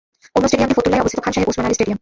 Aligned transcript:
অন্য 0.35 0.45
স্টেডিয়ামটি 0.47 0.75
ফতুল্লায় 0.77 1.01
অবস্থিত 1.03 1.19
খান 1.23 1.33
সাহেব 1.35 1.47
ওসমান 1.49 1.67
আলী 1.67 1.75
স্টেডিয়াম। 1.75 1.89